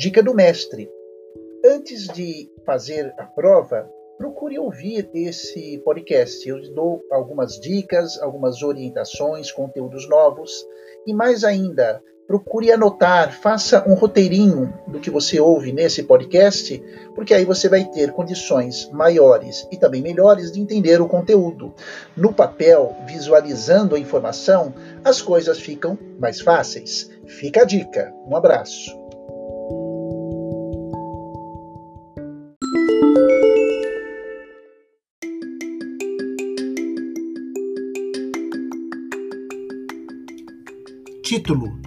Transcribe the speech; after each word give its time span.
Dica 0.00 0.22
do 0.22 0.32
mestre: 0.32 0.90
antes 1.62 2.06
de 2.06 2.50
fazer 2.64 3.12
a 3.18 3.24
prova, 3.24 3.86
procure 4.16 4.58
ouvir 4.58 5.10
esse 5.12 5.76
podcast. 5.84 6.48
Eu 6.48 6.58
dou 6.72 7.02
algumas 7.10 7.60
dicas, 7.60 8.18
algumas 8.18 8.62
orientações, 8.62 9.52
conteúdos 9.52 10.08
novos 10.08 10.66
e 11.06 11.12
mais 11.12 11.44
ainda, 11.44 12.02
procure 12.26 12.72
anotar, 12.72 13.38
faça 13.42 13.86
um 13.86 13.92
roteirinho 13.92 14.72
do 14.88 15.00
que 15.00 15.10
você 15.10 15.38
ouve 15.38 15.70
nesse 15.70 16.02
podcast, 16.02 16.82
porque 17.14 17.34
aí 17.34 17.44
você 17.44 17.68
vai 17.68 17.84
ter 17.84 18.10
condições 18.12 18.88
maiores 18.90 19.68
e 19.70 19.76
também 19.76 20.00
melhores 20.00 20.50
de 20.50 20.62
entender 20.62 21.02
o 21.02 21.08
conteúdo. 21.08 21.74
No 22.16 22.32
papel, 22.32 22.96
visualizando 23.06 23.94
a 23.94 23.98
informação, 23.98 24.72
as 25.04 25.20
coisas 25.20 25.60
ficam 25.60 25.98
mais 26.18 26.40
fáceis. 26.40 27.10
Fica 27.26 27.60
a 27.60 27.64
dica. 27.66 28.14
Um 28.26 28.34
abraço. 28.34 28.99
Título: 41.30 41.78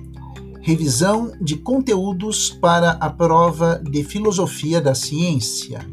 Revisão 0.62 1.34
de 1.42 1.58
conteúdos 1.58 2.50
para 2.50 2.92
a 2.92 3.10
prova 3.10 3.78
de 3.84 4.02
Filosofia 4.02 4.80
da 4.80 4.96
Ciência. 4.96 5.86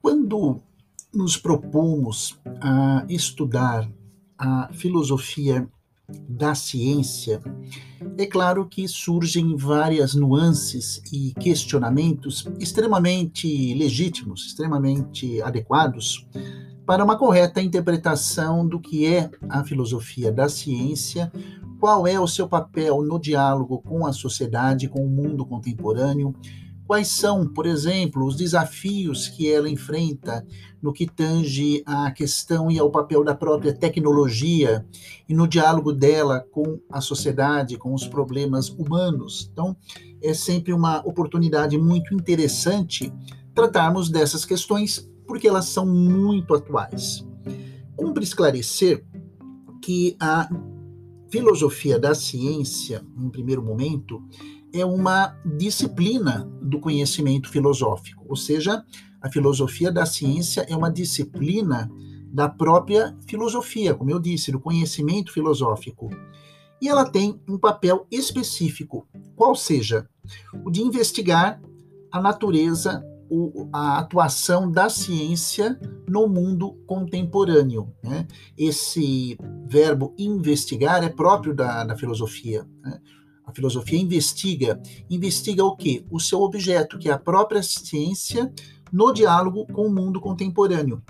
Quando 0.00 0.62
nos 1.12 1.36
propomos 1.36 2.38
a 2.60 3.04
estudar 3.08 3.90
a 4.38 4.72
filosofia 4.72 5.68
da 6.28 6.54
ciência, 6.54 7.40
é 8.16 8.26
claro 8.26 8.66
que 8.66 8.86
surgem 8.88 9.56
várias 9.56 10.14
nuances 10.14 11.02
e 11.12 11.32
questionamentos 11.40 12.46
extremamente 12.58 13.74
legítimos, 13.74 14.46
extremamente 14.46 15.40
adequados 15.42 16.26
para 16.86 17.04
uma 17.04 17.16
correta 17.16 17.62
interpretação 17.62 18.66
do 18.66 18.80
que 18.80 19.06
é 19.06 19.30
a 19.48 19.62
filosofia 19.62 20.32
da 20.32 20.48
ciência, 20.48 21.30
qual 21.78 22.06
é 22.06 22.18
o 22.18 22.26
seu 22.26 22.48
papel 22.48 23.02
no 23.02 23.18
diálogo 23.18 23.78
com 23.78 24.04
a 24.04 24.12
sociedade, 24.12 24.88
com 24.88 25.04
o 25.06 25.08
mundo 25.08 25.46
contemporâneo, 25.46 26.34
Quais 26.90 27.06
são, 27.06 27.46
por 27.46 27.66
exemplo, 27.66 28.26
os 28.26 28.34
desafios 28.34 29.28
que 29.28 29.48
ela 29.48 29.70
enfrenta 29.70 30.44
no 30.82 30.92
que 30.92 31.06
tange 31.06 31.84
à 31.86 32.10
questão 32.10 32.68
e 32.68 32.80
ao 32.80 32.90
papel 32.90 33.22
da 33.22 33.32
própria 33.32 33.72
tecnologia 33.72 34.84
e 35.28 35.32
no 35.32 35.46
diálogo 35.46 35.92
dela 35.92 36.44
com 36.50 36.80
a 36.90 37.00
sociedade, 37.00 37.78
com 37.78 37.94
os 37.94 38.08
problemas 38.08 38.70
humanos? 38.70 39.48
Então, 39.52 39.76
é 40.20 40.34
sempre 40.34 40.72
uma 40.72 40.98
oportunidade 41.06 41.78
muito 41.78 42.12
interessante 42.12 43.12
tratarmos 43.54 44.10
dessas 44.10 44.44
questões, 44.44 45.08
porque 45.28 45.46
elas 45.46 45.66
são 45.66 45.86
muito 45.86 46.52
atuais. 46.56 47.24
Cumpre 47.94 48.24
esclarecer 48.24 49.04
que 49.80 50.16
a 50.18 50.48
filosofia 51.30 52.00
da 52.00 52.16
ciência, 52.16 53.06
em 53.16 53.30
primeiro 53.30 53.62
momento, 53.62 54.20
é 54.72 54.84
uma 54.84 55.36
disciplina 55.56 56.48
do 56.62 56.80
conhecimento 56.80 57.48
filosófico, 57.48 58.24
ou 58.28 58.36
seja, 58.36 58.84
a 59.20 59.30
filosofia 59.30 59.92
da 59.92 60.06
ciência 60.06 60.64
é 60.68 60.76
uma 60.76 60.90
disciplina 60.90 61.90
da 62.32 62.48
própria 62.48 63.16
filosofia, 63.26 63.94
como 63.94 64.10
eu 64.10 64.20
disse, 64.20 64.52
do 64.52 64.60
conhecimento 64.60 65.32
filosófico. 65.32 66.08
E 66.80 66.88
ela 66.88 67.04
tem 67.04 67.38
um 67.48 67.58
papel 67.58 68.06
específico, 68.10 69.06
qual 69.36 69.54
seja 69.54 70.08
o 70.64 70.70
de 70.70 70.80
investigar 70.80 71.60
a 72.10 72.20
natureza, 72.20 73.04
a 73.72 73.98
atuação 73.98 74.70
da 74.70 74.88
ciência 74.88 75.78
no 76.08 76.26
mundo 76.26 76.72
contemporâneo. 76.86 77.92
Né? 78.02 78.26
Esse 78.56 79.36
verbo 79.66 80.14
investigar 80.18 81.04
é 81.04 81.08
próprio 81.08 81.54
da, 81.54 81.84
da 81.84 81.96
filosofia. 81.96 82.66
Né? 82.82 82.98
A 83.50 83.52
filosofia 83.52 83.98
investiga. 83.98 84.80
Investiga 85.10 85.64
o 85.64 85.74
quê? 85.74 86.04
O 86.08 86.20
seu 86.20 86.40
objeto, 86.40 86.96
que 86.98 87.08
é 87.08 87.12
a 87.12 87.18
própria 87.18 87.62
ciência, 87.64 88.52
no 88.92 89.12
diálogo 89.12 89.66
com 89.72 89.86
o 89.86 89.92
mundo 89.92 90.20
contemporâneo. 90.20 91.02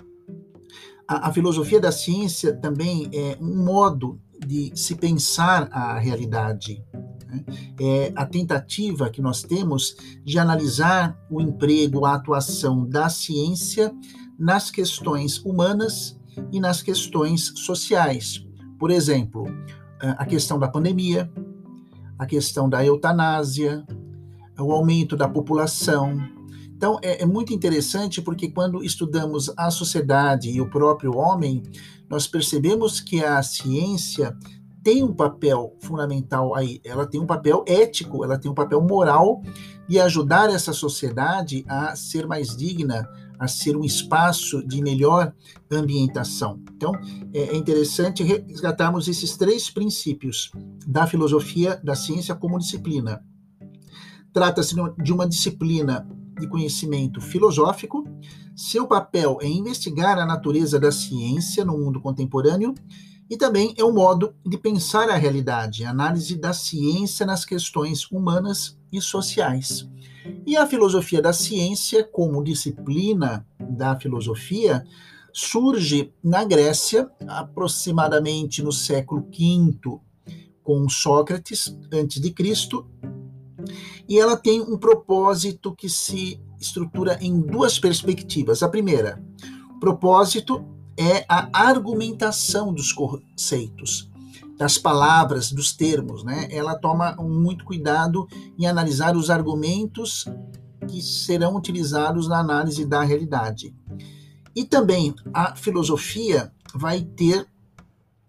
A, 1.07 1.29
a 1.29 1.33
filosofia 1.33 1.79
da 1.79 1.91
ciência 1.91 2.55
também 2.55 3.07
é 3.13 3.37
um 3.39 3.63
modo 3.63 4.19
de 4.43 4.71
se 4.73 4.95
pensar 4.95 5.69
a 5.71 5.99
realidade. 5.99 6.83
Né? 7.27 7.45
É 7.79 8.13
a 8.15 8.25
tentativa 8.25 9.11
que 9.11 9.21
nós 9.21 9.43
temos 9.43 9.95
de 10.25 10.39
analisar 10.39 11.15
o 11.29 11.39
emprego, 11.39 12.05
a 12.05 12.15
atuação 12.15 12.89
da 12.89 13.07
ciência 13.07 13.93
nas 14.37 14.71
questões 14.71 15.37
humanas 15.45 16.19
e 16.51 16.59
nas 16.59 16.81
questões 16.81 17.53
sociais. 17.55 18.43
Por 18.79 18.89
exemplo, 18.89 19.45
a 19.99 20.25
questão 20.25 20.57
da 20.57 20.67
pandemia, 20.67 21.31
a 22.21 22.25
questão 22.27 22.69
da 22.69 22.85
eutanásia, 22.85 23.83
o 24.59 24.71
aumento 24.71 25.17
da 25.17 25.27
população. 25.27 26.21
Então, 26.67 26.99
é, 27.01 27.23
é, 27.23 27.25
muito 27.25 27.51
interessante 27.51 28.21
porque 28.21 28.47
quando 28.47 28.83
estudamos 28.83 29.51
a 29.57 29.71
sociedade 29.71 30.47
e 30.51 30.61
o 30.61 30.69
próprio 30.69 31.17
homem, 31.17 31.63
nós 32.07 32.27
percebemos 32.27 32.99
que 32.99 33.25
a 33.25 33.41
ciência 33.41 34.37
tem 34.83 35.03
um 35.03 35.11
papel 35.11 35.75
fundamental 35.79 36.53
aí, 36.53 36.79
ela 36.85 37.07
tem 37.07 37.19
um 37.19 37.25
papel 37.25 37.65
ético, 37.67 38.23
ela 38.23 38.37
tem 38.37 38.51
um 38.51 38.55
papel 38.55 38.81
moral 38.83 39.41
de 39.89 39.99
ajudar 39.99 40.47
essa 40.51 40.73
sociedade 40.73 41.65
a 41.67 41.95
ser 41.95 42.27
mais 42.27 42.55
digna, 42.55 43.09
a 43.41 43.47
ser 43.47 43.75
um 43.75 43.83
espaço 43.83 44.63
de 44.67 44.83
melhor 44.83 45.33
ambientação. 45.71 46.61
Então, 46.75 46.93
é, 47.33 47.39
é 47.39 47.55
interessante 47.55 48.21
resgatarmos 48.23 49.07
esses 49.07 49.35
três 49.35 49.67
princípios 49.67 50.51
da 50.85 51.07
filosofia 51.07 51.81
da 51.83 51.95
ciência 51.95 52.35
como 52.35 52.59
disciplina. 52.59 53.25
Trata-se 54.31 54.75
de 55.03 55.11
uma 55.11 55.27
disciplina 55.27 56.07
de 56.39 56.47
conhecimento 56.47 57.19
filosófico. 57.19 58.07
Seu 58.55 58.85
papel 58.85 59.39
é 59.41 59.47
investigar 59.47 60.19
a 60.19 60.25
natureza 60.25 60.79
da 60.79 60.91
ciência 60.91 61.65
no 61.65 61.75
mundo 61.75 61.99
contemporâneo 61.99 62.75
e 63.27 63.37
também 63.37 63.73
é 63.75 63.83
um 63.83 63.93
modo 63.93 64.35
de 64.45 64.55
pensar 64.55 65.09
a 65.09 65.15
realidade, 65.15 65.83
a 65.83 65.89
análise 65.89 66.35
da 66.35 66.53
ciência 66.53 67.25
nas 67.25 67.43
questões 67.43 68.05
humanas 68.11 68.77
e 68.93 69.01
sociais. 69.01 69.89
E 70.45 70.55
a 70.57 70.67
filosofia 70.67 71.21
da 71.21 71.33
ciência, 71.33 72.03
como 72.03 72.43
disciplina 72.43 73.45
da 73.59 73.99
filosofia, 73.99 74.85
surge 75.33 76.13
na 76.23 76.43
Grécia, 76.43 77.09
aproximadamente 77.27 78.61
no 78.61 78.71
século 78.71 79.21
V, 79.21 79.99
com 80.63 80.87
Sócrates, 80.89 81.77
antes 81.91 82.21
de 82.21 82.31
Cristo, 82.31 82.87
e 84.07 84.19
ela 84.19 84.35
tem 84.35 84.61
um 84.61 84.77
propósito 84.77 85.75
que 85.75 85.87
se 85.87 86.39
estrutura 86.59 87.17
em 87.21 87.39
duas 87.39 87.79
perspectivas. 87.79 88.61
A 88.61 88.69
primeira, 88.69 89.23
o 89.75 89.79
propósito 89.79 90.65
é 90.97 91.25
a 91.27 91.49
argumentação 91.53 92.73
dos 92.73 92.91
conceitos 92.91 94.10
das 94.61 94.77
palavras, 94.77 95.51
dos 95.51 95.73
termos, 95.73 96.23
né? 96.23 96.47
Ela 96.51 96.75
toma 96.75 97.15
muito 97.15 97.65
cuidado 97.65 98.27
em 98.59 98.67
analisar 98.67 99.17
os 99.17 99.31
argumentos 99.31 100.27
que 100.87 101.01
serão 101.01 101.55
utilizados 101.55 102.27
na 102.27 102.37
análise 102.37 102.85
da 102.85 103.01
realidade. 103.01 103.75
E 104.55 104.63
também 104.63 105.15
a 105.33 105.55
filosofia 105.55 106.51
vai 106.75 107.01
ter, 107.01 107.47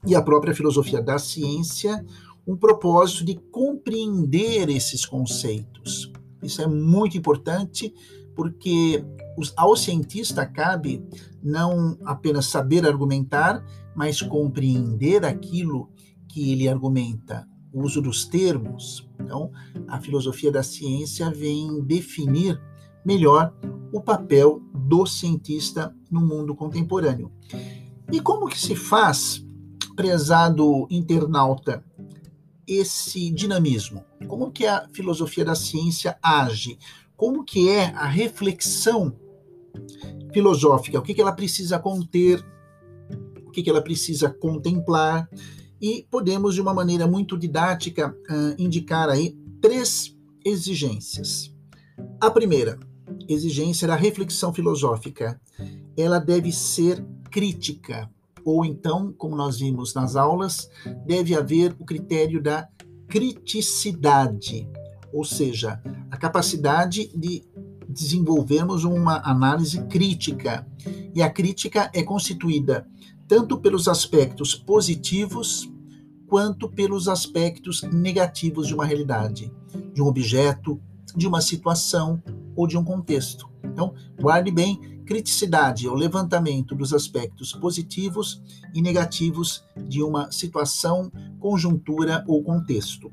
e 0.07 0.15
a 0.15 0.23
própria 0.23 0.55
filosofia 0.55 1.03
da 1.03 1.19
ciência, 1.19 2.03
um 2.47 2.57
propósito 2.57 3.27
de 3.27 3.35
compreender 3.51 4.71
esses 4.71 5.05
conceitos. 5.05 6.11
Isso 6.43 6.63
é 6.63 6.67
muito 6.67 7.15
importante 7.15 7.93
porque 8.35 9.05
ao 9.55 9.77
cientista 9.77 10.47
cabe 10.47 11.07
não 11.43 11.99
apenas 12.07 12.47
saber 12.47 12.87
argumentar, 12.87 13.63
mas 13.95 14.23
compreender 14.23 15.27
aquilo 15.27 15.92
que 16.33 16.51
ele 16.51 16.67
argumenta 16.67 17.47
o 17.73 17.83
uso 17.83 18.01
dos 18.01 18.25
termos. 18.25 19.07
Então, 19.21 19.53
a 19.87 20.01
filosofia 20.01 20.51
da 20.51 20.63
ciência 20.63 21.31
vem 21.31 21.83
definir 21.85 22.61
melhor 23.05 23.55
o 23.93 24.01
papel 24.01 24.63
do 24.75 25.05
cientista 25.05 25.95
no 26.11 26.23
mundo 26.23 26.55
contemporâneo. 26.55 27.31
E 28.11 28.21
como 28.21 28.49
que 28.49 28.59
se 28.59 28.75
faz, 28.75 29.45
prezado 29.95 30.87
internauta, 30.91 31.85
esse 32.67 33.31
dinamismo? 33.31 34.03
Como 34.27 34.51
que 34.51 34.67
a 34.67 34.89
filosofia 34.89 35.45
da 35.45 35.55
ciência 35.55 36.19
age? 36.23 36.79
Como 37.15 37.45
que 37.45 37.69
é 37.69 37.87
a 37.95 38.07
reflexão 38.07 39.15
filosófica, 40.33 40.99
o 40.99 41.03
que, 41.03 41.13
que 41.13 41.21
ela 41.21 41.33
precisa 41.33 41.79
conter, 41.79 42.43
o 43.47 43.51
que, 43.51 43.63
que 43.63 43.69
ela 43.69 43.83
precisa 43.83 44.31
contemplar, 44.31 45.29
e 45.83 46.07
podemos, 46.09 46.55
de 46.55 46.61
uma 46.61 46.73
maneira 46.73 47.09
muito 47.09 47.37
didática, 47.37 48.09
uh, 48.09 48.55
indicar 48.57 49.11
aí 49.11 49.37
três 49.61 50.17
exigências. 50.45 51.53
A 52.21 52.31
primeira 52.31 52.79
exigência 53.29 53.87
da 53.89 53.97
reflexão 53.97 54.53
filosófica. 54.53 55.41
Ela 55.97 56.19
deve 56.19 56.53
ser 56.53 57.05
crítica, 57.31 58.09
ou 58.45 58.65
então, 58.65 59.13
como 59.17 59.37
nós 59.37 59.59
vimos 59.59 59.95
nas 59.95 60.17
aulas, 60.17 60.69
deve 61.07 61.35
haver 61.35 61.75
o 61.79 61.85
critério 61.85 62.43
da 62.43 62.69
criticidade, 63.09 64.69
ou 65.13 65.25
seja, 65.25 65.81
a 66.11 66.17
capacidade 66.17 67.09
de 67.15 67.45
desenvolvermos 67.89 68.85
uma 68.85 69.21
análise 69.25 69.83
crítica. 69.87 70.67
E 71.15 71.23
a 71.23 71.29
crítica 71.29 71.91
é 71.93 72.03
constituída 72.03 72.87
tanto 73.29 73.59
pelos 73.59 73.87
aspectos 73.89 74.55
positivos 74.55 75.72
quanto 76.33 76.67
pelos 76.67 77.09
aspectos 77.09 77.83
negativos 77.83 78.67
de 78.67 78.73
uma 78.73 78.87
realidade, 78.87 79.53
de 79.93 80.01
um 80.01 80.07
objeto, 80.07 80.81
de 81.15 81.29
uma 81.29 81.43
situação 81.43 82.23
ou 82.57 82.67
de 82.67 82.75
um 82.75 82.83
contexto. 82.83 83.51
Então, 83.63 83.93
guarde 84.19 84.51
bem, 84.51 84.81
criticidade 85.05 85.87
é 85.87 85.91
o 85.91 85.95
levantamento 85.95 86.75
dos 86.75 86.95
aspectos 86.95 87.53
positivos 87.53 88.41
e 88.73 88.81
negativos 88.81 89.63
de 89.87 90.03
uma 90.03 90.33
situação, 90.33 91.13
conjuntura 91.39 92.25
ou 92.27 92.43
contexto. 92.43 93.13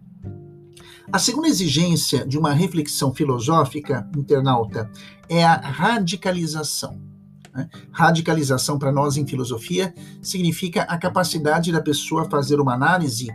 A 1.11 1.19
segunda 1.19 1.49
exigência 1.49 2.25
de 2.25 2.37
uma 2.37 2.53
reflexão 2.53 3.13
filosófica, 3.13 4.09
internauta, 4.15 4.89
é 5.27 5.43
a 5.43 5.57
radicalização. 5.57 7.08
Né? 7.53 7.69
Radicalização, 7.91 8.77
para 8.77 8.91
nós 8.91 9.17
em 9.17 9.25
filosofia, 9.25 9.93
significa 10.21 10.83
a 10.83 10.97
capacidade 10.97 11.71
da 11.71 11.81
pessoa 11.81 12.29
fazer 12.29 12.59
uma 12.59 12.73
análise 12.73 13.27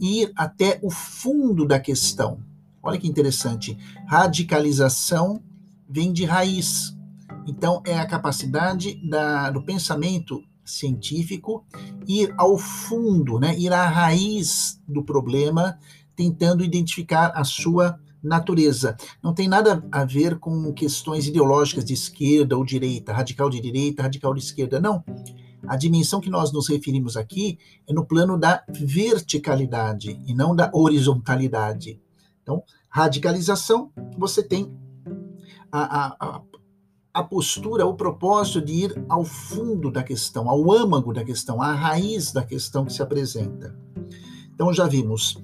e 0.00 0.22
ir 0.22 0.32
até 0.36 0.78
o 0.82 0.90
fundo 0.90 1.66
da 1.66 1.78
questão. 1.78 2.40
Olha 2.82 2.98
que 2.98 3.08
interessante. 3.08 3.78
Radicalização 4.06 5.42
vem 5.88 6.12
de 6.12 6.24
raiz. 6.24 6.96
Então, 7.46 7.82
é 7.84 7.98
a 7.98 8.06
capacidade 8.06 9.00
da, 9.08 9.50
do 9.50 9.62
pensamento 9.62 10.42
científico 10.64 11.64
ir 12.06 12.32
ao 12.36 12.56
fundo, 12.56 13.38
né? 13.38 13.56
ir 13.58 13.72
à 13.72 13.86
raiz 13.86 14.80
do 14.86 15.02
problema, 15.02 15.78
tentando 16.14 16.64
identificar 16.64 17.32
a 17.34 17.44
sua 17.44 17.98
natureza. 18.22 18.96
Não 19.22 19.34
tem 19.34 19.48
nada 19.48 19.84
a 19.90 20.04
ver 20.04 20.38
com 20.38 20.72
questões 20.72 21.26
ideológicas 21.26 21.84
de 21.84 21.94
esquerda 21.94 22.56
ou 22.56 22.64
direita, 22.64 23.12
radical 23.12 23.50
de 23.50 23.60
direita, 23.60 24.02
radical 24.02 24.32
de 24.34 24.40
esquerda. 24.40 24.80
Não. 24.80 25.04
A 25.66 25.76
dimensão 25.76 26.20
que 26.20 26.30
nós 26.30 26.52
nos 26.52 26.68
referimos 26.68 27.16
aqui 27.16 27.58
é 27.86 27.92
no 27.92 28.04
plano 28.04 28.38
da 28.38 28.64
verticalidade 28.68 30.20
e 30.26 30.34
não 30.34 30.54
da 30.54 30.70
horizontalidade. 30.72 32.00
Então, 32.42 32.62
radicalização, 32.88 33.92
você 34.18 34.42
tem 34.42 34.72
a, 35.70 36.16
a, 36.18 36.42
a 37.14 37.22
postura, 37.22 37.86
o 37.86 37.94
propósito 37.94 38.60
de 38.60 38.72
ir 38.72 39.04
ao 39.08 39.24
fundo 39.24 39.90
da 39.90 40.02
questão, 40.02 40.48
ao 40.48 40.72
âmago 40.72 41.12
da 41.12 41.24
questão, 41.24 41.62
à 41.62 41.72
raiz 41.72 42.32
da 42.32 42.42
questão 42.44 42.84
que 42.84 42.92
se 42.92 43.02
apresenta. 43.02 43.76
Então, 44.52 44.72
já 44.72 44.86
vimos 44.86 45.40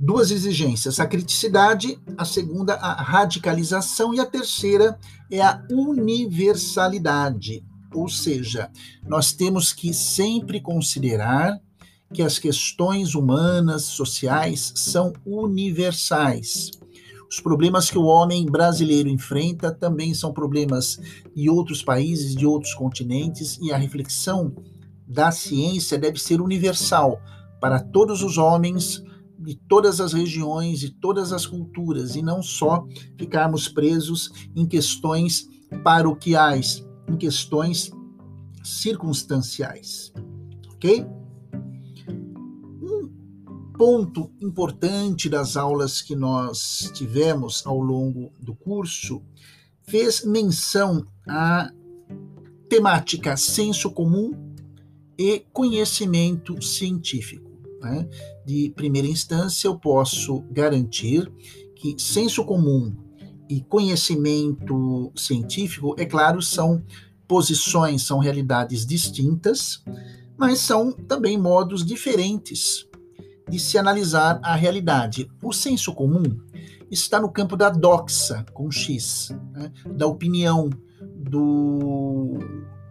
duas 0.00 0.30
exigências: 0.30 0.98
a 0.98 1.06
criticidade, 1.06 2.00
a 2.16 2.24
segunda, 2.24 2.74
a 2.74 3.02
radicalização, 3.02 4.14
e 4.14 4.20
a 4.20 4.24
terceira 4.24 4.98
é 5.30 5.42
a 5.42 5.62
universalidade. 5.70 7.62
Ou 7.92 8.08
seja, 8.08 8.70
nós 9.06 9.32
temos 9.32 9.72
que 9.72 9.92
sempre 9.92 10.60
considerar 10.60 11.60
que 12.12 12.22
as 12.22 12.38
questões 12.38 13.14
humanas, 13.14 13.82
sociais, 13.82 14.72
são 14.74 15.12
universais. 15.26 16.70
Os 17.28 17.38
problemas 17.38 17.88
que 17.88 17.98
o 17.98 18.04
homem 18.04 18.46
brasileiro 18.46 19.08
enfrenta 19.08 19.72
também 19.72 20.12
são 20.14 20.32
problemas 20.32 20.98
de 21.34 21.48
outros 21.48 21.82
países, 21.82 22.34
de 22.34 22.44
outros 22.44 22.74
continentes, 22.74 23.56
e 23.62 23.72
a 23.72 23.76
reflexão 23.76 24.52
da 25.06 25.30
ciência 25.30 25.96
deve 25.96 26.18
ser 26.18 26.40
universal 26.40 27.20
para 27.60 27.78
todos 27.78 28.22
os 28.22 28.38
homens, 28.38 29.04
de 29.40 29.56
todas 29.68 30.00
as 30.00 30.12
regiões 30.12 30.82
e 30.82 30.90
todas 30.90 31.32
as 31.32 31.46
culturas 31.46 32.14
e 32.14 32.22
não 32.22 32.42
só 32.42 32.86
ficarmos 33.18 33.68
presos 33.68 34.30
em 34.54 34.66
questões 34.66 35.48
paroquiais, 35.82 36.86
em 37.08 37.16
questões 37.16 37.90
circunstanciais. 38.62 40.12
Ok? 40.74 41.06
Um 42.82 43.08
ponto 43.76 44.30
importante 44.40 45.28
das 45.28 45.56
aulas 45.56 46.02
que 46.02 46.14
nós 46.14 46.90
tivemos 46.92 47.66
ao 47.66 47.80
longo 47.80 48.32
do 48.38 48.54
curso 48.54 49.22
fez 49.82 50.24
menção 50.24 51.06
à 51.26 51.70
temática 52.68 53.36
senso 53.36 53.90
comum 53.90 54.32
e 55.18 55.44
conhecimento 55.52 56.62
científico. 56.62 57.49
Né? 57.80 58.08
De 58.44 58.72
primeira 58.76 59.08
instância, 59.08 59.66
eu 59.66 59.78
posso 59.78 60.42
garantir 60.50 61.30
que 61.74 61.96
senso 61.98 62.44
comum 62.44 62.94
e 63.48 63.60
conhecimento 63.62 65.10
científico, 65.16 65.94
é 65.98 66.04
claro, 66.04 66.40
são 66.40 66.82
posições, 67.26 68.02
são 68.02 68.18
realidades 68.18 68.84
distintas, 68.84 69.82
mas 70.36 70.58
são 70.58 70.92
também 70.92 71.38
modos 71.38 71.84
diferentes 71.84 72.86
de 73.48 73.58
se 73.58 73.76
analisar 73.76 74.38
a 74.42 74.54
realidade. 74.54 75.28
O 75.42 75.52
senso 75.52 75.92
comum 75.92 76.22
está 76.90 77.20
no 77.20 77.30
campo 77.30 77.56
da 77.56 77.70
doxa, 77.70 78.44
com 78.52 78.70
X, 78.70 79.30
né? 79.52 79.72
da 79.96 80.06
opinião, 80.06 80.70
do, 81.16 82.38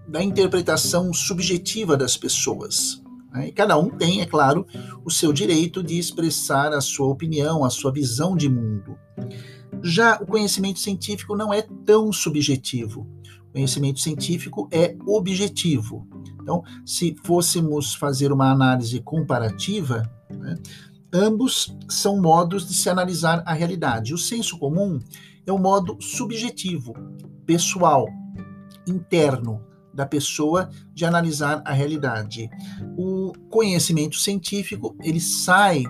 da 0.08 0.22
interpretação 0.24 1.14
subjetiva 1.14 1.96
das 1.96 2.18
pessoas. 2.18 3.02
Né? 3.32 3.48
E 3.48 3.52
cada 3.52 3.78
um 3.78 3.90
tem, 3.90 4.22
é 4.22 4.26
claro, 4.26 4.66
o 5.06 5.12
seu 5.12 5.32
direito 5.32 5.84
de 5.84 5.98
expressar 5.98 6.74
a 6.74 6.82
sua 6.82 7.08
opinião, 7.08 7.64
a 7.64 7.70
sua 7.70 7.92
visão 7.92 8.36
de 8.36 8.50
mundo. 8.50 8.98
Já 9.82 10.20
o 10.22 10.26
conhecimento 10.26 10.80
científico 10.80 11.36
não 11.36 11.54
é 11.54 11.62
tão 11.86 12.12
subjetivo. 12.12 13.08
O 13.50 13.54
conhecimento 13.54 14.00
científico 14.00 14.68
é 14.72 14.96
objetivo. 15.06 16.08
Então, 16.42 16.64
se 16.86 17.16
fôssemos 17.24 17.94
fazer 17.96 18.32
uma 18.32 18.52
análise 18.52 19.00
comparativa, 19.02 20.10
né, 20.30 20.56
ambos 21.14 21.76
são 21.88 22.22
modos 22.22 22.68
de 22.68 22.74
se 22.74 22.90
analisar 22.90 23.44
a 23.46 23.54
realidade. 23.54 24.14
O 24.14 24.18
senso 24.18 24.58
comum 24.58 25.00
é 25.46 25.52
um 25.52 25.58
modo 25.58 25.98
subjetivo, 26.00 26.94
pessoal, 27.46 28.08
interno, 28.88 29.62
da 30.00 30.06
pessoa 30.06 30.70
de 30.94 31.04
analisar 31.04 31.62
a 31.66 31.74
realidade. 31.74 32.50
O 32.98 33.34
conhecimento 33.50 34.16
científico, 34.16 34.96
ele 35.04 35.20
sai 35.20 35.84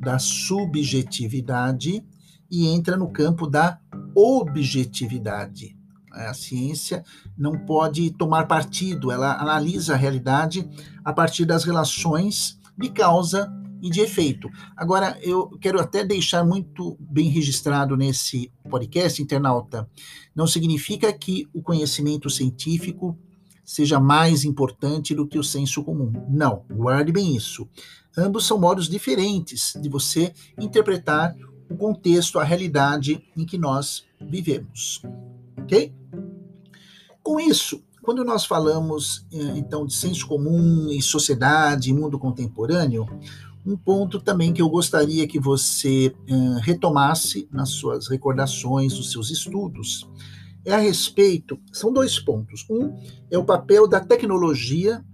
da 0.00 0.18
subjetividade 0.18 2.04
e 2.50 2.66
entra 2.66 2.96
no 2.96 3.12
campo 3.12 3.46
da 3.46 3.78
objetividade. 4.16 5.76
A 6.10 6.34
ciência 6.34 7.04
não 7.38 7.56
pode 7.56 8.10
tomar 8.10 8.48
partido, 8.48 9.12
ela 9.12 9.40
analisa 9.40 9.94
a 9.94 9.96
realidade 9.96 10.68
a 11.04 11.12
partir 11.12 11.44
das 11.44 11.62
relações 11.62 12.58
de 12.76 12.90
causa 12.90 13.48
e 13.80 13.88
de 13.88 14.00
efeito. 14.00 14.48
Agora, 14.76 15.16
eu 15.22 15.50
quero 15.60 15.80
até 15.80 16.04
deixar 16.04 16.44
muito 16.44 16.96
bem 16.98 17.28
registrado 17.28 17.96
nesse 17.96 18.52
podcast, 18.68 19.22
internauta, 19.22 19.88
não 20.34 20.48
significa 20.48 21.12
que 21.12 21.48
o 21.54 21.62
conhecimento 21.62 22.28
científico 22.28 23.16
seja 23.64 24.00
mais 24.00 24.44
importante 24.44 25.14
do 25.14 25.26
que 25.26 25.38
o 25.38 25.44
senso 25.44 25.82
comum. 25.82 26.12
Não, 26.28 26.64
guarde 26.70 27.12
bem 27.12 27.36
isso. 27.36 27.68
Ambos 28.16 28.46
são 28.46 28.58
modos 28.58 28.88
diferentes 28.88 29.74
de 29.80 29.88
você 29.88 30.32
interpretar 30.58 31.34
o 31.70 31.76
contexto, 31.76 32.38
a 32.38 32.44
realidade 32.44 33.22
em 33.36 33.46
que 33.46 33.56
nós 33.56 34.04
vivemos. 34.20 35.02
Ok? 35.58 35.92
Com 37.22 37.40
isso, 37.40 37.82
quando 38.02 38.24
nós 38.24 38.44
falamos 38.44 39.24
eh, 39.32 39.56
então 39.56 39.86
de 39.86 39.94
senso 39.94 40.26
comum 40.26 40.88
e 40.90 41.00
sociedade, 41.00 41.92
mundo 41.92 42.18
contemporâneo, 42.18 43.06
um 43.64 43.76
ponto 43.76 44.20
também 44.20 44.52
que 44.52 44.60
eu 44.60 44.68
gostaria 44.68 45.26
que 45.26 45.38
você 45.38 46.12
uh, 46.28 46.58
retomasse 46.60 47.48
nas 47.50 47.70
suas 47.70 48.08
recordações, 48.08 48.96
nos 48.96 49.12
seus 49.12 49.30
estudos, 49.30 50.08
é 50.64 50.72
a 50.72 50.78
respeito. 50.78 51.58
São 51.72 51.92
dois 51.92 52.18
pontos. 52.18 52.64
Um 52.70 52.94
é 53.30 53.38
o 53.38 53.44
papel 53.44 53.88
da 53.88 54.00
tecnologia 54.00 55.04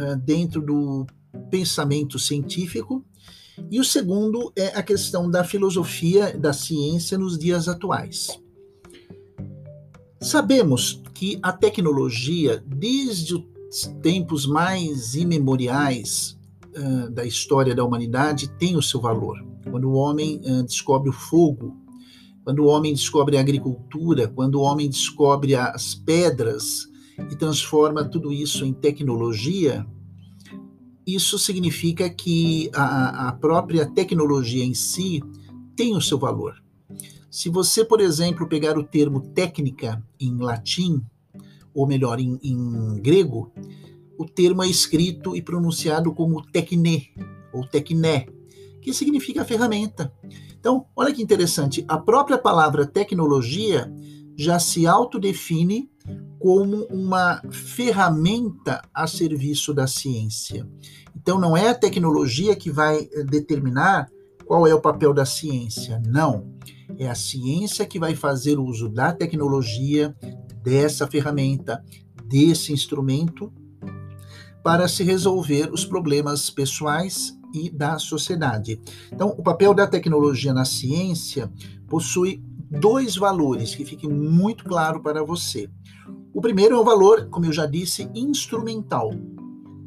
uh, 0.00 0.16
dentro 0.16 0.60
do 0.60 1.06
pensamento 1.50 2.18
científico, 2.18 3.04
e 3.70 3.78
o 3.78 3.84
segundo 3.84 4.52
é 4.56 4.68
a 4.68 4.82
questão 4.82 5.30
da 5.30 5.44
filosofia 5.44 6.36
da 6.36 6.52
ciência 6.52 7.18
nos 7.18 7.38
dias 7.38 7.68
atuais. 7.68 8.40
Sabemos 10.20 11.02
que 11.14 11.38
a 11.42 11.52
tecnologia, 11.52 12.62
desde 12.66 13.34
os 13.34 13.86
tempos 14.02 14.46
mais 14.46 15.14
imemoriais 15.14 16.38
uh, 16.76 17.10
da 17.10 17.24
história 17.24 17.74
da 17.74 17.84
humanidade, 17.84 18.48
tem 18.58 18.76
o 18.76 18.82
seu 18.82 19.00
valor. 19.00 19.38
Quando 19.70 19.90
o 19.90 19.94
homem 19.94 20.40
uh, 20.44 20.62
descobre 20.62 21.10
o 21.10 21.12
fogo, 21.12 21.76
quando 22.50 22.64
o 22.64 22.66
homem 22.66 22.92
descobre 22.92 23.36
a 23.36 23.40
agricultura, 23.40 24.26
quando 24.26 24.56
o 24.56 24.62
homem 24.62 24.90
descobre 24.90 25.54
as 25.54 25.94
pedras 25.94 26.88
e 27.30 27.36
transforma 27.36 28.04
tudo 28.04 28.32
isso 28.32 28.64
em 28.64 28.72
tecnologia, 28.72 29.86
isso 31.06 31.38
significa 31.38 32.10
que 32.10 32.68
a, 32.74 33.28
a 33.28 33.32
própria 33.34 33.86
tecnologia 33.86 34.64
em 34.64 34.74
si 34.74 35.22
tem 35.76 35.94
o 35.94 36.00
seu 36.00 36.18
valor. 36.18 36.60
Se 37.30 37.48
você, 37.48 37.84
por 37.84 38.00
exemplo, 38.00 38.48
pegar 38.48 38.76
o 38.76 38.82
termo 38.82 39.20
técnica 39.20 40.04
em 40.18 40.36
latim, 40.36 41.00
ou 41.72 41.86
melhor, 41.86 42.18
em, 42.18 42.36
em 42.42 43.00
grego, 43.00 43.52
o 44.18 44.24
termo 44.24 44.64
é 44.64 44.68
escrito 44.68 45.36
e 45.36 45.40
pronunciado 45.40 46.12
como 46.12 46.44
tecne, 46.44 47.12
ou 47.52 47.64
tecné, 47.64 48.26
que 48.82 48.92
significa 48.92 49.44
ferramenta. 49.44 50.12
Então, 50.60 50.84
olha 50.94 51.12
que 51.12 51.22
interessante, 51.22 51.82
a 51.88 51.96
própria 51.96 52.36
palavra 52.36 52.86
tecnologia 52.86 53.90
já 54.36 54.58
se 54.58 54.86
autodefine 54.86 55.90
como 56.38 56.84
uma 56.84 57.40
ferramenta 57.50 58.82
a 58.94 59.06
serviço 59.06 59.72
da 59.72 59.86
ciência. 59.86 60.68
Então, 61.16 61.40
não 61.40 61.56
é 61.56 61.70
a 61.70 61.74
tecnologia 61.74 62.54
que 62.54 62.70
vai 62.70 63.08
eh, 63.10 63.24
determinar 63.24 64.08
qual 64.46 64.66
é 64.66 64.74
o 64.74 64.80
papel 64.80 65.14
da 65.14 65.24
ciência, 65.24 66.00
não. 66.06 66.54
É 66.98 67.08
a 67.08 67.14
ciência 67.14 67.86
que 67.86 67.98
vai 67.98 68.14
fazer 68.14 68.58
uso 68.58 68.88
da 68.88 69.12
tecnologia, 69.12 70.14
dessa 70.62 71.06
ferramenta, 71.06 71.82
desse 72.26 72.72
instrumento, 72.72 73.52
para 74.62 74.88
se 74.88 75.02
resolver 75.02 75.70
os 75.72 75.86
problemas 75.86 76.50
pessoais 76.50 77.39
e 77.52 77.70
da 77.70 77.98
sociedade. 77.98 78.80
Então, 79.12 79.34
o 79.36 79.42
papel 79.42 79.74
da 79.74 79.86
tecnologia 79.86 80.52
na 80.52 80.64
ciência 80.64 81.50
possui 81.88 82.42
dois 82.70 83.16
valores 83.16 83.74
que 83.74 83.84
fiquem 83.84 84.08
muito 84.08 84.64
claro 84.64 85.00
para 85.00 85.24
você. 85.24 85.68
O 86.32 86.40
primeiro 86.40 86.76
é 86.76 86.78
o 86.78 86.84
valor, 86.84 87.28
como 87.28 87.46
eu 87.46 87.52
já 87.52 87.66
disse, 87.66 88.08
instrumental. 88.14 89.10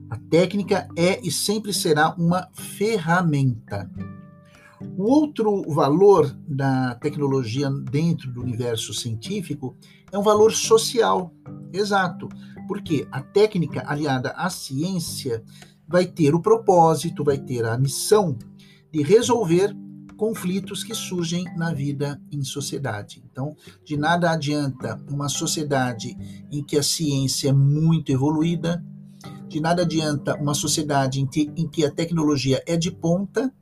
A 0.10 0.17
técnica 0.29 0.88
é 0.96 1.20
e 1.25 1.32
sempre 1.32 1.74
será 1.74 2.13
uma 2.17 2.50
ferramenta. 2.53 3.89
O 4.98 5.03
outro 5.03 5.63
valor 5.74 6.36
da 6.48 6.96
tecnologia 6.96 7.70
dentro 7.70 8.29
do 8.32 8.41
universo 8.41 8.93
científico 8.93 9.75
é 10.12 10.17
um 10.17 10.22
valor 10.22 10.51
social. 10.51 11.34
Exato. 11.72 12.27
Porque 12.67 13.08
a 13.12 13.22
técnica 13.22 13.84
aliada 13.88 14.32
à 14.32 14.50
ciência 14.50 15.43
vai 15.93 16.07
ter 16.07 16.33
o 16.33 16.41
propósito, 16.41 17.23
vai 17.23 17.38
ter 17.38 17.63
a 17.63 17.77
missão 17.77 18.35
de 18.91 19.03
resolver 19.03 19.77
conflitos 20.17 20.83
que 20.83 20.95
surgem 20.95 21.45
na 21.55 21.71
vida 21.71 22.19
em 22.31 22.43
sociedade. 22.43 23.23
Então, 23.31 23.55
de 23.85 23.95
nada 23.95 24.31
adianta 24.31 25.00
uma 25.07 25.29
sociedade 25.29 26.17
em 26.51 26.63
que 26.63 26.79
a 26.79 26.81
ciência 26.81 27.50
é 27.50 27.53
muito 27.53 28.12
evoluída, 28.12 28.83
de 29.47 29.59
nada 29.59 29.83
adianta 29.83 30.35
uma 30.41 30.55
sociedade 30.55 31.21
em 31.21 31.27
que, 31.27 31.51
em 31.55 31.67
que 31.67 31.85
a 31.85 31.91
tecnologia 31.91 32.63
é 32.65 32.75
de 32.75 32.89
ponta, 32.89 33.53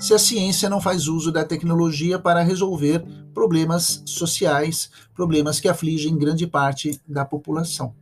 se 0.00 0.14
a 0.14 0.18
ciência 0.18 0.70
não 0.70 0.80
faz 0.80 1.06
uso 1.06 1.30
da 1.30 1.44
tecnologia 1.44 2.18
para 2.18 2.42
resolver 2.42 3.04
problemas 3.34 4.02
sociais, 4.06 4.88
problemas 5.14 5.60
que 5.60 5.68
afligem 5.68 6.16
grande 6.16 6.46
parte 6.46 6.98
da 7.06 7.26
população. 7.26 7.94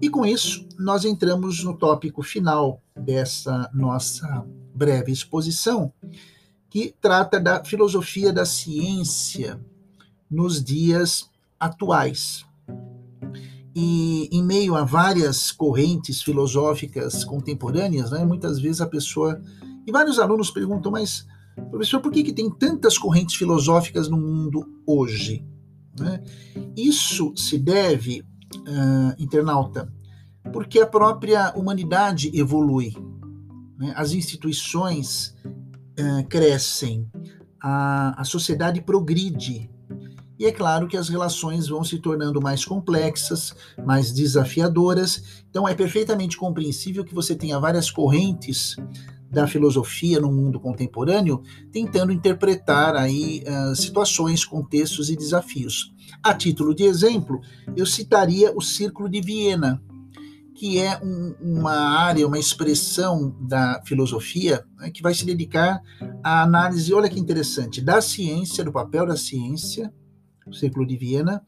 E 0.00 0.08
com 0.08 0.24
isso, 0.24 0.66
nós 0.78 1.04
entramos 1.04 1.62
no 1.62 1.76
tópico 1.76 2.22
final 2.22 2.82
dessa 2.96 3.70
nossa 3.74 4.46
breve 4.74 5.12
exposição, 5.12 5.92
que 6.70 6.94
trata 7.00 7.38
da 7.38 7.64
filosofia 7.64 8.32
da 8.32 8.44
ciência 8.44 9.60
nos 10.30 10.62
dias 10.62 11.28
atuais. 11.58 12.46
E 13.74 14.28
em 14.32 14.42
meio 14.42 14.74
a 14.74 14.84
várias 14.84 15.52
correntes 15.52 16.22
filosóficas 16.22 17.24
contemporâneas, 17.24 18.10
né, 18.10 18.24
muitas 18.24 18.58
vezes 18.58 18.80
a 18.80 18.86
pessoa. 18.86 19.40
E 19.86 19.92
vários 19.92 20.18
alunos 20.18 20.50
perguntam, 20.50 20.90
mas, 20.90 21.26
professor, 21.70 22.00
por 22.00 22.10
que, 22.10 22.22
que 22.22 22.32
tem 22.32 22.50
tantas 22.50 22.96
correntes 22.96 23.36
filosóficas 23.36 24.08
no 24.08 24.16
mundo 24.16 24.66
hoje? 24.86 25.44
Né? 25.98 26.22
Isso 26.76 27.32
se 27.36 27.58
deve, 27.58 28.24
uh, 28.70 29.14
internauta, 29.18 29.92
porque 30.52 30.80
a 30.80 30.86
própria 30.86 31.52
humanidade 31.56 32.30
evolui. 32.32 32.94
Né? 33.76 33.92
As 33.96 34.12
instituições 34.12 35.36
uh, 35.44 36.26
crescem, 36.28 37.10
a, 37.60 38.20
a 38.20 38.24
sociedade 38.24 38.80
progride. 38.80 39.68
E 40.38 40.46
é 40.46 40.52
claro 40.52 40.88
que 40.88 40.96
as 40.96 41.10
relações 41.10 41.68
vão 41.68 41.84
se 41.84 41.98
tornando 41.98 42.40
mais 42.40 42.64
complexas, 42.64 43.54
mais 43.84 44.10
desafiadoras. 44.10 45.44
Então 45.50 45.68
é 45.68 45.74
perfeitamente 45.74 46.38
compreensível 46.38 47.04
que 47.04 47.14
você 47.14 47.34
tenha 47.34 47.58
várias 47.58 47.90
correntes 47.90 48.76
da 49.30 49.46
filosofia 49.46 50.20
no 50.20 50.30
mundo 50.30 50.58
contemporâneo 50.58 51.42
tentando 51.70 52.12
interpretar 52.12 52.96
aí 52.96 53.44
uh, 53.46 53.76
situações, 53.76 54.44
contextos 54.44 55.08
e 55.08 55.16
desafios. 55.16 55.94
A 56.22 56.34
título 56.34 56.74
de 56.74 56.82
exemplo, 56.82 57.40
eu 57.76 57.86
citaria 57.86 58.52
o 58.54 58.60
Círculo 58.60 59.08
de 59.08 59.20
Viena, 59.20 59.80
que 60.54 60.78
é 60.78 61.00
um, 61.02 61.34
uma 61.40 61.72
área, 61.72 62.26
uma 62.26 62.38
expressão 62.38 63.34
da 63.40 63.80
filosofia 63.84 64.64
né, 64.76 64.90
que 64.90 65.00
vai 65.00 65.14
se 65.14 65.24
dedicar 65.24 65.80
à 66.22 66.42
análise, 66.42 66.92
olha 66.92 67.08
que 67.08 67.18
interessante, 67.18 67.80
da 67.80 68.02
ciência, 68.02 68.64
do 68.64 68.72
papel 68.72 69.06
da 69.06 69.16
ciência, 69.16 69.92
o 70.46 70.52
Círculo 70.52 70.86
de 70.86 70.96
Viena, 70.96 71.42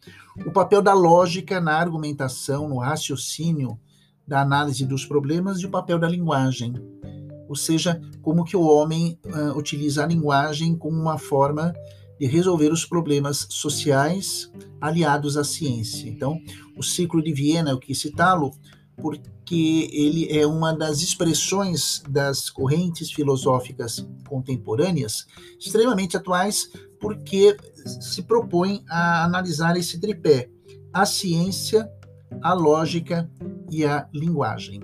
o 0.47 0.53
papel 0.53 0.81
da 0.81 0.95
lógica 0.95 1.61
na 1.61 1.75
argumentação, 1.75 2.69
no 2.69 2.79
raciocínio, 2.79 3.79
da 4.27 4.41
análise 4.41 4.87
dos 4.87 5.05
problemas 5.05 5.59
e 5.59 5.67
o 5.67 5.71
papel 5.71 5.99
da 5.99 6.09
linguagem, 6.09 6.73
ou 7.53 7.57
seja, 7.57 8.01
como 8.23 8.47
que 8.47 8.57
o 8.57 8.63
homem 8.63 9.19
uh, 9.27 9.59
utiliza 9.59 10.03
a 10.03 10.07
linguagem 10.07 10.75
como 10.75 10.99
uma 10.99 11.19
forma 11.19 11.75
de 12.19 12.27
resolver 12.27 12.73
os 12.73 12.87
problemas 12.87 13.47
sociais 13.51 14.51
aliados 14.81 15.37
à 15.37 15.45
ciência. 15.45 16.09
Então, 16.09 16.41
o 16.75 16.83
ciclo 16.83 17.23
de 17.23 17.31
Viena, 17.31 17.69
eu 17.69 17.79
quis 17.79 18.01
citá-lo, 18.01 18.53
porque 18.97 19.91
ele 19.93 20.35
é 20.35 20.47
uma 20.47 20.75
das 20.75 21.03
expressões 21.03 22.03
das 22.09 22.49
correntes 22.49 23.13
filosóficas 23.13 24.07
contemporâneas 24.27 25.27
extremamente 25.61 26.17
atuais, 26.17 26.71
porque 26.99 27.55
se 28.01 28.23
propõe 28.23 28.83
a 28.89 29.25
analisar 29.25 29.77
esse 29.77 30.01
tripé: 30.01 30.49
a 30.91 31.05
ciência, 31.05 31.87
a 32.41 32.55
lógica 32.55 33.31
e 33.71 33.85
a 33.85 34.09
linguagem. 34.11 34.81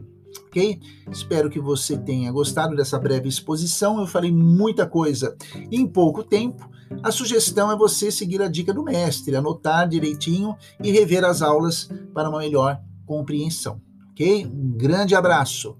Ok? 0.46 0.80
Espero 1.10 1.50
que 1.50 1.60
você 1.60 1.96
tenha 1.96 2.32
gostado 2.32 2.74
dessa 2.76 2.98
breve 2.98 3.28
exposição. 3.28 4.00
Eu 4.00 4.06
falei 4.06 4.32
muita 4.32 4.86
coisa 4.86 5.36
em 5.70 5.86
pouco 5.86 6.22
tempo. 6.22 6.68
A 7.02 7.10
sugestão 7.10 7.70
é 7.70 7.76
você 7.76 8.10
seguir 8.10 8.40
a 8.40 8.48
dica 8.48 8.72
do 8.72 8.82
mestre, 8.82 9.36
anotar 9.36 9.88
direitinho 9.88 10.56
e 10.82 10.90
rever 10.90 11.24
as 11.24 11.42
aulas 11.42 11.90
para 12.14 12.30
uma 12.30 12.38
melhor 12.38 12.80
compreensão 13.04 13.80
ok? 14.18 14.46
Um 14.46 14.76
grande 14.76 15.14
abraço. 15.14 15.76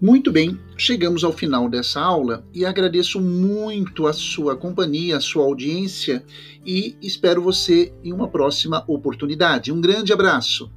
Muito 0.00 0.32
bem, 0.32 0.58
chegamos 0.78 1.22
ao 1.24 1.30
final 1.30 1.68
dessa 1.68 2.00
aula 2.00 2.42
e 2.54 2.64
agradeço 2.64 3.20
muito 3.20 4.06
a 4.06 4.14
sua 4.14 4.56
companhia, 4.56 5.18
a 5.18 5.20
sua 5.20 5.44
audiência 5.44 6.24
e 6.64 6.96
espero 7.02 7.42
você 7.42 7.92
em 8.02 8.10
uma 8.10 8.26
próxima 8.26 8.82
oportunidade. 8.88 9.70
Um 9.70 9.78
grande 9.78 10.10
abraço. 10.10 10.70